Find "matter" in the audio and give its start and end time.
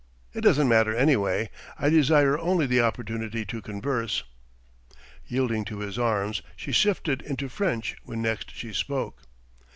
0.67-0.95